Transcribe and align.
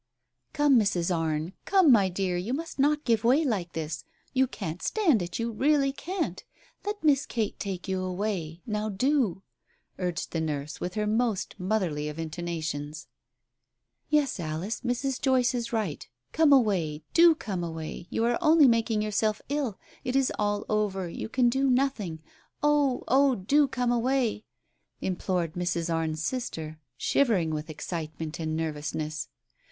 "Come, 0.53 0.79
Mrs. 0.79 1.15
Arne— 1.15 1.53
come, 1.65 1.91
my 1.91 2.09
dear, 2.09 2.35
you 2.35 2.55
must 2.55 2.79
not 2.79 3.03
give 3.05 3.23
way 3.23 3.45
like 3.45 3.73
this! 3.73 4.03
You 4.33 4.47
can't 4.47 4.81
stand 4.81 5.21
it— 5.21 5.37
you 5.37 5.51
really 5.51 5.91
can't! 5.91 6.43
Let 6.83 7.03
Miss 7.03 7.27
Kate 7.27 7.59
take 7.59 7.87
you 7.87 8.01
away— 8.01 8.61
now 8.77 8.89
do!" 8.89 9.43
urged 9.99 10.31
the 10.31 10.41
nurse, 10.41 10.81
with 10.81 10.95
her 10.95 11.05
most 11.05 11.53
motherly 11.59 12.09
of 12.09 12.17
intonations. 12.17 13.05
"Yes, 14.09 14.39
Alice, 14.39 14.81
Mrs. 14.81 15.21
Joyce 15.21 15.53
is 15.53 15.71
right. 15.71 16.09
Come 16.31 16.51
away— 16.51 17.03
do 17.13 17.35
come 17.35 17.63
away— 17.63 18.07
you 18.09 18.25
are 18.25 18.39
only 18.41 18.67
making 18.67 19.03
yourself 19.03 19.39
ill. 19.49 19.77
It 20.03 20.15
is 20.15 20.33
all 20.39 20.65
over; 20.67 21.09
you 21.09 21.29
can 21.29 21.47
do 21.47 21.69
nothing! 21.69 22.23
Oh, 22.63 23.03
oh, 23.07 23.35
do 23.35 23.67
come 23.67 23.91
away!" 23.91 24.45
implored 24.99 25.53
Mrs. 25.53 25.93
Arne's 25.93 26.23
sister, 26.23 26.79
shivering 26.97 27.51
with 27.51 27.69
excitement 27.69 28.39
and 28.39 28.57
nervousness. 28.57 29.27